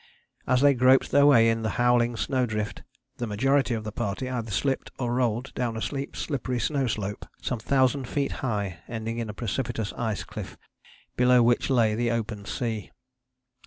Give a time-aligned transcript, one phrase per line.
[0.47, 2.81] As they groped their way in the howling snow drift
[3.17, 7.23] the majority of the party either slipped or rolled down a steep slippery snow slope
[7.39, 10.57] some thousand feet high ending in a precipitous ice cliff,
[11.15, 12.89] below which lay the open sea.